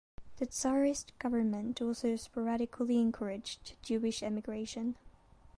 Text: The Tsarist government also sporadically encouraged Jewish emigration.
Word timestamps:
The 0.37 0.47
Tsarist 0.47 1.13
government 1.19 1.79
also 1.79 2.15
sporadically 2.15 2.99
encouraged 2.99 3.75
Jewish 3.83 4.23
emigration. 4.23 4.95